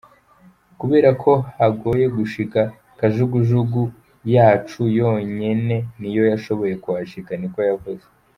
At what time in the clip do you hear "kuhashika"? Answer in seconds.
6.83-7.31